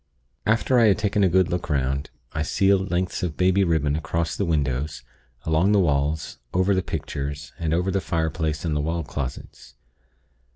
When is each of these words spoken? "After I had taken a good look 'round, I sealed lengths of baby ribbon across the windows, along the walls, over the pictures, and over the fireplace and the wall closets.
"After 0.47 0.79
I 0.79 0.87
had 0.87 0.97
taken 0.97 1.23
a 1.23 1.29
good 1.29 1.49
look 1.49 1.69
'round, 1.69 2.09
I 2.33 2.41
sealed 2.41 2.89
lengths 2.89 3.21
of 3.21 3.37
baby 3.37 3.63
ribbon 3.63 3.95
across 3.95 4.35
the 4.35 4.45
windows, 4.45 5.03
along 5.45 5.73
the 5.73 5.79
walls, 5.79 6.39
over 6.55 6.73
the 6.73 6.81
pictures, 6.81 7.53
and 7.59 7.71
over 7.71 7.91
the 7.91 8.01
fireplace 8.01 8.65
and 8.65 8.75
the 8.75 8.81
wall 8.81 9.03
closets. 9.03 9.75